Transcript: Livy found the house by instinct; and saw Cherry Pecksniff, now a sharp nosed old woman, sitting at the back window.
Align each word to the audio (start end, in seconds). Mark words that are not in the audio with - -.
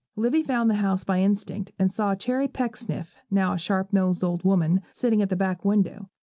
Livy 0.15 0.41
found 0.41 0.67
the 0.67 0.73
house 0.81 1.03
by 1.03 1.21
instinct; 1.21 1.73
and 1.77 1.93
saw 1.93 2.15
Cherry 2.15 2.47
Pecksniff, 2.47 3.17
now 3.29 3.53
a 3.53 3.57
sharp 3.59 3.93
nosed 3.93 4.23
old 4.23 4.43
woman, 4.43 4.81
sitting 4.91 5.21
at 5.21 5.29
the 5.29 5.35
back 5.35 5.63
window. 5.63 6.09